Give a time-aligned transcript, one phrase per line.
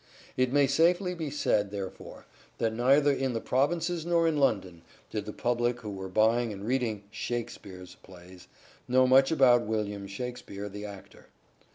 [0.35, 2.25] It may safely be said, therefore,
[2.57, 4.81] that neither in the provinces nor in London
[5.11, 8.47] did the public who were buying and reading" Shakespeare's" plays
[8.87, 11.27] know much about William Shakspere the actor.